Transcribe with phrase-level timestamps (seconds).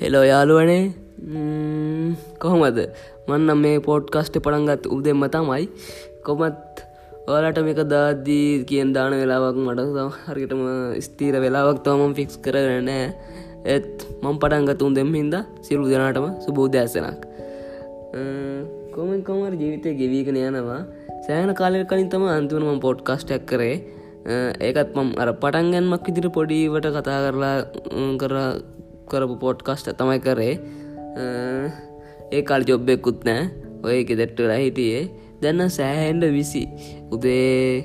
[0.00, 0.82] Hello යාළුවනේ.
[2.42, 2.78] කොහොමද?
[3.28, 5.64] මන්න මේ පෝට්කස්ට පටන්ගත් උදෙම තමයි
[6.26, 6.82] කොමත්
[7.30, 10.62] ඔයාලට මේක දාදී කියෙන් දාන වෙලාවක් මට හරිටම
[11.06, 13.00] ස්තීර වෙලාවක් තවමම් ෆික්ස් කරනෑ
[13.74, 17.26] ඒත් මං පටන්ගත් උන් දෙම හින්ද සිරු දෙනාටම සුබෝධඇසනක්
[18.94, 20.80] කොමෙන් කොමර ජීවිතය ගෙවීගෙන යනවා?
[21.26, 23.76] සෑන කාලය කලින් තම අන්තිවනම පොඩ්කස්ටක් කරේ.
[24.66, 27.56] ඒකත් මම් අර පටන්ගන්මක් විදිර පොඩීවට කතා කරලා
[28.22, 28.34] කර
[29.12, 30.54] කරපු පොඩ්කස්ට තමයි කරේ.
[32.34, 33.42] ඒ කල් ජොබ්බෙකුත් නෑ.
[33.84, 35.02] ඔය එක දෙට්ටලා හිටියේ.
[35.42, 36.62] දැන්න සෑහන්ඩ විසි
[37.14, 37.84] උදේ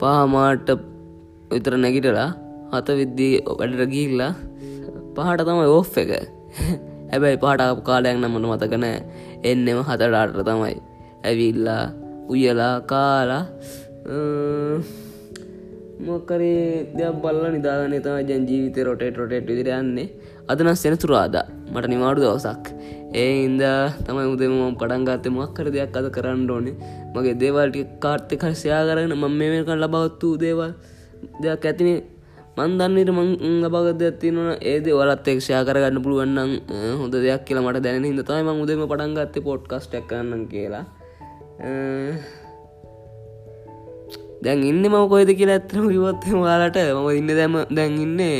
[0.00, 0.68] පහමාට
[1.52, 2.30] විතර නැගිටලා
[2.72, 4.32] හත විද්දී වැඩට ගිල්ලා
[5.16, 6.12] පහට තමයි ඕෆ් එක.
[7.12, 8.96] හැබැයි පහට කාලයක් නමට මතකනෑ
[9.50, 10.76] එන්නෙම හතඩාට තමයි.
[11.28, 11.84] ඇවිල්ලා
[12.32, 13.44] උයලා කාලා
[16.06, 20.06] මොකරේ දෙයක් බල්ල නිදාගන තම ජන් ජීවිත රොටේට රොටේට් විදිරයන්නේ
[20.52, 21.36] අදනස් සෙනතුරාද
[21.72, 22.64] මට නිමාඩු දවසක්.
[23.14, 23.62] ඒ ඉන්ද
[24.06, 26.74] තමයි උදෙම පටන්ගත්ත මක්කර දෙයක් අද කරන්න ඕනේ.
[27.14, 30.72] මගේ දේවල්ට කාර්තය කරසයා කරන මම මේකන් ලබවත්තු දේවල්
[31.42, 31.98] දෙයක් ඇතිනේ
[32.58, 33.30] මන්දන්නට මං
[33.62, 36.50] ලබගද ඇතිවන ඒද වලත් එක්ෂයා කරගන්න පුළුවන්නම්
[37.00, 40.84] හොඳ දෙයක් කියලා මට දැන හිද තමයි මං උදෙම පටන්ගත්ත පොට්කස්ටක් කරන්න කියලා.
[44.42, 48.38] දැන් ඉන්න ම කොයිද කියලා ඇත්තම කිවොත් වාලට මම ඉන්න දැම දැන් ඉන්නේ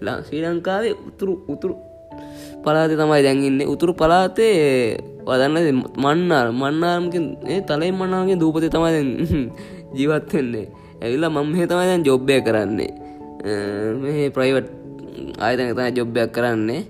[0.00, 1.74] ලා ශ්‍රී ලංකාවේ උතුරු උතුරු
[2.64, 4.56] පලාතේ තමයි දැන්ඉන්න උතුරු පලාතේ
[5.26, 9.00] වදන්න මන්නාර මන්නාරමකින් ඒ තලයි මන්නාගේ දූපති තමයි
[9.96, 10.66] ජීවත්වෙන්නේ
[11.02, 12.90] ඇවිල්ලා මම හ තමයි දැන් ජොබ්බය කරන්නේ.
[14.00, 14.68] මේ ප්‍රයිවට්
[15.38, 16.80] ආයතන තයි ජොබ්බයක් කරන්නේ.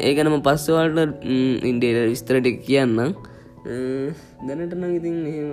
[0.00, 1.24] ඒකනම පස්සවල්ට
[1.62, 3.12] ඉන්ඩේට විස්තරට කියන්නම්.
[4.46, 5.50] දැනට නම් ඉතින් එහෙම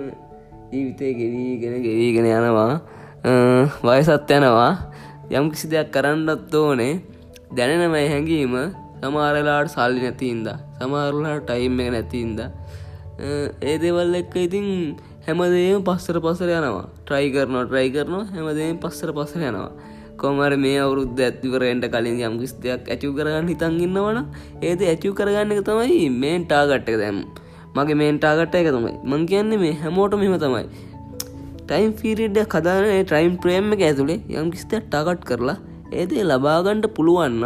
[0.72, 2.80] ජීවිතය ගෙවීගෙන ගෙවීගෙන යනවා.
[3.82, 4.72] වයසත් යනවා.
[5.30, 7.02] යම් කිසි දෙයක් කරන්නත් ඕනේ.
[7.50, 8.54] දැනෙනමයි හැඟීම
[9.02, 12.40] සමාරලාට සල්ලි නැතින්ද සමාරලාට ටයිම් එක නැතින්ද
[13.62, 14.66] ඒ දෙවල් එක්ක ඉතින්
[15.26, 16.86] හැමදේම පස්සර පසර යනවා.
[17.02, 19.72] ට්‍රයි කරනවා ට්‍රයි කරනවා හැමදේම පස්සර පසර යනවා.
[20.16, 24.18] කොමර මේ අවුරුද්ධ ඇතිවරෙන්ට කලින් යම් කිස් දෙයක් ඇචු කරගන්න හිතන් ඉන්නවන
[24.62, 27.18] ඒද ඇචු කරගන්න එක තමයි මේන් ටාගට්ට දැම්
[27.76, 28.94] මගේ මේන්ටාගට්ට එක තමයි.
[29.10, 30.64] මං කියන්නේ මේ හැමෝට මෙම තමයි.
[31.62, 35.58] ටයිම් ෆිරිඩ්ඩ කදාන ටයිම් ප්‍රේම් එක ඇතුළේ යම් කිසිත ටාගට් කරලා
[35.92, 37.44] ඒදේ ලබාගණ්ඩ පුළුවන්න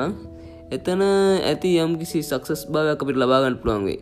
[0.72, 1.02] එතන
[1.50, 3.98] ඇති යම් කිසි සක්සස් භාවයක් අපිට ලබාගන්න පුළුවන්ගේ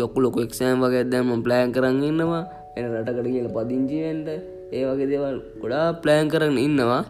[0.00, 2.44] ලොකු ලොක එක්ෂෑම් වගේ දැම ප්ලෑන් කරන්න ඉන්නවා.
[2.76, 4.28] එන රටකට කියල පදිංචිවෙන්ට
[4.76, 7.02] ඒ වගේ දේවල් ගොඩා ප්ලෑන් කරන්න ඉන්නවා.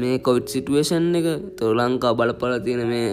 [0.00, 1.26] මේ කොවිට් සිටුවේෂන් එක
[1.58, 3.10] තොර ලංකා බලපල තියෙන මේ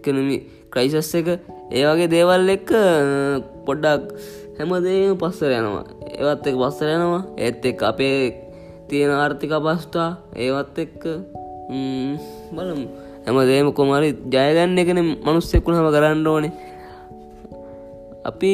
[0.00, 0.36] එකනමි
[0.72, 1.28] ක්‍රයිසස් එක
[1.70, 2.70] ඒ වගේ දේවල් එක්ක
[3.66, 4.04] පොඩ්ඩක්
[4.58, 5.84] හැමදේම පස්සර යනවා.
[6.18, 7.22] ඒවත් එක පස්සර යනවා.
[7.44, 8.16] ඒත් එක් අපේ
[8.88, 11.02] තියෙන ආර්ථික පස්ටා ඒවත් එක්ක
[12.56, 12.86] බලමු.
[13.26, 16.52] හැමදේම කොමරි ජයගන්න එකන මනුස්සෙකුණහම කරන්න ඕනේ.
[18.30, 18.52] අපි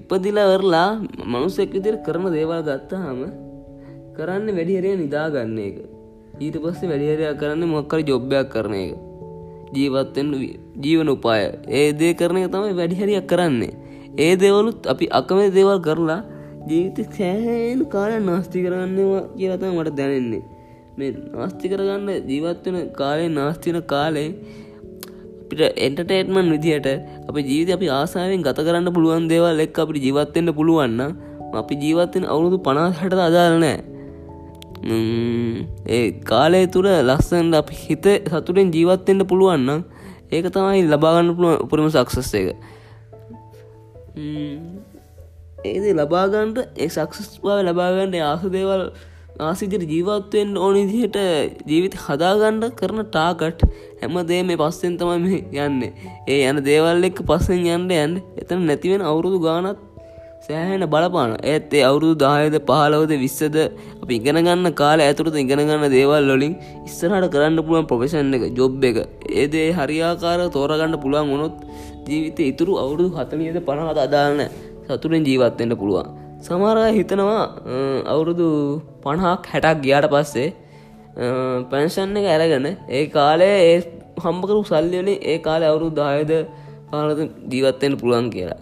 [0.00, 0.90] ඉපදිලවරලා
[1.32, 3.20] මනුස්සෙක් විදිර කරන දේවල් ගත්තාහම
[4.20, 5.76] කරන්න වැඩිහරය නිදාගන්න එක.
[6.40, 8.92] ඊට පස්සේ වැඩිහරයක් කරන්න මොක්කර ජොබ්බයක් කරන එක.
[9.74, 10.28] ජීවත්තෙන්
[10.78, 11.42] ජීවන උපාය.
[11.70, 13.74] ඒ දේ කරන එක තමයි වැඩිහරියක් කරන්නේ.
[14.18, 16.20] ඒ දෙවලුත් අපි අකමේ දේවල් කරලා
[16.68, 20.42] ජීවිත සෑහන් කාල නාස්ති කරන්නවා කියලතම මට දැනෙන්නේ.
[20.96, 24.28] මේ නාස්ති කරගන්න ජීවත්වන කාලේ නාස්තින කාලේ
[25.42, 26.88] අපිට එන්ටටේට්මන් විදිහට
[27.28, 31.00] අප ජීවිත අපි ආසාාවෙන් ගත කරන්න පුළුවන් දේවල් එක් අපිට ජීවත්වෙන්න පුළුවන්න
[31.54, 33.78] අපි ජීවත්වෙන් අවුරුදු පනාහට අදාරනෑ
[34.82, 39.84] ඒ කාලය තුර ලස්සන්ට අපි හිත සතුරෙන් ජීවත්වෙන්ට පුළුවන්න
[40.30, 42.48] ඒක තමයි ලබාගන්න පුළුව උපරම සක්සස් එක.
[45.64, 48.88] ඒද ලබාගන්ට ඒ සක්සස් බව ලබාගන්න ආස දේවල්
[49.40, 51.16] ආසිදිර ජීවත්වෙන් ඕනි දිහට
[51.66, 53.64] ජීවිත හදාගණ්ඩ කරන ටාකට්
[54.00, 55.84] හැමදේ මේ පස්සෙන් තමයි යන්න.
[56.26, 58.18] ඒ යන දේවල් එක් පස්සෙන් යන්න යන්න.
[58.40, 59.89] එතන නැතිවෙන අවුරුදු ගානත්
[60.44, 63.56] සෑහෙන බලපාන ඇත් ඒ අවුරුදු දායද පහලවද විස්සද
[64.02, 66.54] අප ඉගෙනගන්න කාල ඇතුරත ඉගෙනගන්න දේවල් ලොලින්
[66.88, 68.98] ඉස්සරහට කරන්න පුළුවන් ප්‍රොෆෙෂන් එක ජොබ් එක.
[69.40, 71.56] ඒදේ හරියාකාර තෝරගන්න පුළුවන් වුණොත්
[72.08, 74.40] ජීවිත ඉතුරු අවුරුදු හතලියද පණහත අදාන්න
[74.86, 76.08] සතුරෙන් ජීවත්වෙන්න පුළුවන්.
[76.46, 77.44] සමරය හිතනවා
[78.14, 78.48] අවුරුදු
[79.04, 80.48] පණහක් හැටක් ගියාට පස්සේ
[81.70, 82.66] පැන්ෂන් එක ඇරගන
[82.98, 83.78] ඒ කාලේ ඒ
[84.24, 86.32] හම්බකරු සල්ලියනේ ඒ කාලය අවුරුදු දායද
[86.90, 87.22] පාලත
[87.52, 88.60] ජීවත්වෙන්න පුළුවන් කියලා.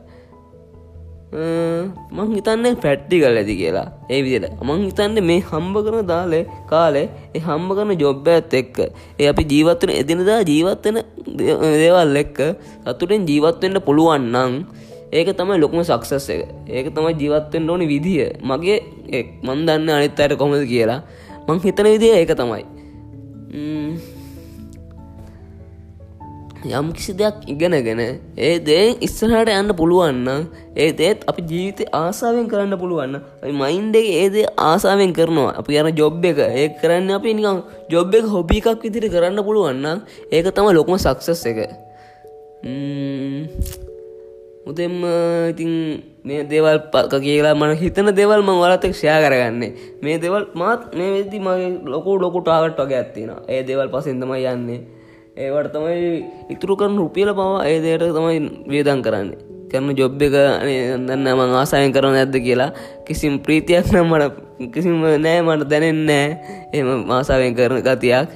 [1.32, 3.88] මං හිතන්නේ පැට්ටි කල් ඇති කියලා.
[4.10, 8.76] ඒ විදිට මං හිතන්නේ මේ හම්බ කරන දාලේ කාලේ ඒ හම්බ කරන ජොබ්බ ඇත් එක්ක.
[9.20, 10.98] ඒ අපි ජීවත්වන එදිනදා ජීවත්වන
[11.82, 12.38] දේවල් එක්ක
[12.84, 14.54] සතුටෙන් ජීවත්වෙන්ට පුළුවන් නං
[15.12, 16.42] ඒක තමයි ලොකුම සක්සස් එක.
[16.68, 18.78] ඒක තමයි ජීවත්තෙන් ඕනි විදිහ මගේ
[19.44, 21.00] මන් දන්න අනිත් අයට කොමද කියලා.
[21.48, 22.64] මං හිතන විදිහ ඒක තමයි.
[26.64, 28.00] යම් කිසි දෙයක් ඉගෙනගෙන
[28.36, 33.14] ඒ දේ ඉස්සරහට යන්න පුළුවන්න ඒ දේත් අපි ජීවිත ආසාාවෙන් කරන්න පුළුවන්න
[33.54, 35.54] මයින්ඩේ ඒදේ ආසාාවෙන් කරනවා.
[35.54, 40.02] අපි යන ජොබ් එක ඒ කරන්න අපි නිකම් ජොබ් එක හොබි එකක් විදිරි කරන්න පුළුවන්න
[40.32, 41.58] ඒක තම ලොකම සක්සස් එක.
[44.66, 44.98] මුතෙම
[45.52, 45.72] ඉතින්
[46.24, 49.72] මේ දේවල් පක කියලා මන හිතන දෙවල් ම වලතක් ෂයා කරගන්නේ.
[50.02, 54.97] මේ දෙවල් මාත් මේ වෙදදි මගේ ලොකු ලොකු ටාගට් වගේ ඇත්තින ඒ දෙවල් පසෙන්දම යන්නේ.
[55.38, 55.98] ඒවට තමයි
[56.54, 58.38] ඉතුරු කරන රුපියල පවා ඒ දේට තමයි
[58.72, 59.38] වේදන් කරන්නේ.
[59.70, 62.70] කරන ජොබ් එක දන්න මං ආසායන් කරන ඇද්ද කියලා
[63.06, 64.34] කිසිම් ප්‍රීතියක් නම් මට.
[64.74, 66.26] කිසිම නෑ මට දැනෙන්නෑ
[66.74, 68.28] එම මාසාවෙන් කරන ගතියක්.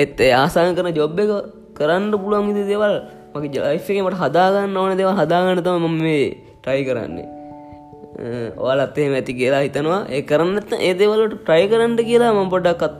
[0.00, 1.32] ඒත් ආසාය කරන ජොබ් එක
[1.78, 2.94] කරන්න පුළුවන් විදි දෙවල්
[3.34, 6.22] මගේ ජයිෆක මට හදාගන්න ඕන දෙව හදාගන්න තම මම මේ
[6.62, 7.26] ට්‍රයි කරන්නේ.
[8.62, 10.00] ඔයාලත්තේ ඇති කියලා හිතනවා.
[10.14, 12.96] ඒ කරන්නත් ඒ දෙවලට ට්‍රයි කරන්න කියලා මම පොඩ්ඩක්ත්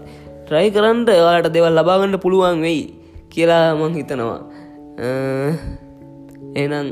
[0.46, 2.84] ට්‍රයි කරන්න ඔයාලට දෙවල් ලබාගන්න පුළුවන් වෙයි.
[3.34, 4.40] කියලා මං හිතනවා.
[6.62, 6.88] එනම්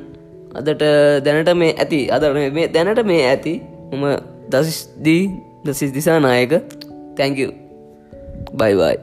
[0.59, 0.85] අදට
[1.25, 3.55] දැනට මේ ඇති අද මේ දැනට මේ ඇති
[3.93, 4.07] මම
[4.53, 5.23] දසිස්දී
[5.65, 6.53] දසිස් දිසා නායක
[7.17, 7.51] තැංකව
[8.61, 8.97] බයිවයි